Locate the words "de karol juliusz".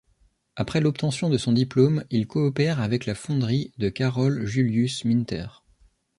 3.77-5.05